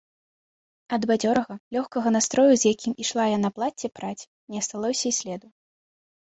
Ад 0.95 1.01
бадзёрага, 1.11 1.57
лёгкага 1.77 2.09
настрою, 2.17 2.47
з 2.55 2.63
якім 2.73 2.93
ішла 3.05 3.23
яна 3.37 3.49
плацце 3.59 3.87
праць, 4.01 4.27
не 4.55 4.65
асталося 4.65 5.03
і 5.15 5.15
следу. 5.23 5.47